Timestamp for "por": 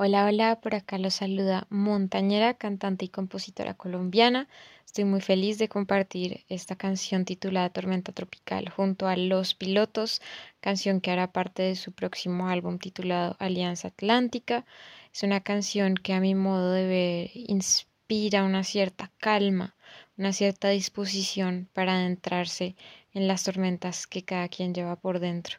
0.60-0.76, 24.94-25.18